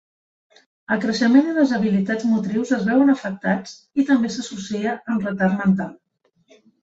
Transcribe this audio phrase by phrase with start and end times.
[0.93, 5.93] El creixement i les habilitats motrius es veuen afectats, i també s'associa amb retard mental.